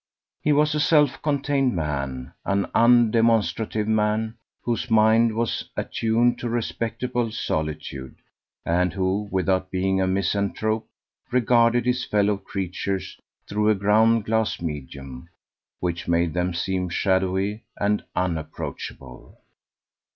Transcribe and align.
He 0.41 0.51
was 0.51 0.73
a 0.73 0.79
self 0.79 1.21
contained 1.21 1.75
man 1.75 2.33
an 2.43 2.65
undemonstrative 2.73 3.85
man, 3.87 4.33
whose 4.63 4.89
mind 4.89 5.35
was 5.35 5.69
attuned 5.77 6.39
to 6.39 6.49
respectable 6.49 7.31
solitude, 7.31 8.15
and 8.65 8.93
who, 8.93 9.29
without 9.31 9.69
being 9.69 10.01
a 10.01 10.07
misanthrope, 10.07 10.87
regarded 11.29 11.85
his 11.85 12.03
fellow 12.03 12.37
creatures 12.37 13.19
through 13.47 13.69
a 13.69 13.75
ground 13.75 14.25
glass 14.25 14.59
medium, 14.59 15.29
which 15.81 16.07
made 16.07 16.33
them 16.33 16.51
seem 16.55 16.89
shadowy 16.89 17.61
and 17.79 18.03
unapproachable. 18.15 19.37